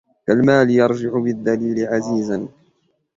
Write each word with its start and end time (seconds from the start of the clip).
كالمال 0.27 0.69
يرجِع 0.69 1.09
بالذليل 1.13 1.87
عزيزا 1.87 2.47